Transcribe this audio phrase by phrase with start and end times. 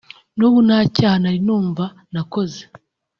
[0.37, 2.59] n’ubu nta cyaha nari numva nakoze